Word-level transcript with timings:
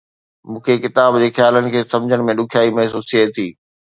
مون 0.51 0.61
کي 0.67 0.75
ڪتاب 0.85 1.17
جي 1.23 1.27
خيالن 1.35 1.67
کي 1.75 1.83
سمجهڻ 1.93 2.23
۾ 2.31 2.37
ڏکيائي 2.39 2.75
محسوس 2.79 3.11
ٿئي 3.13 3.29
ٿي 3.35 3.47